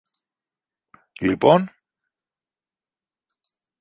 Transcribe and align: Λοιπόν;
Λοιπόν; 1.21 1.71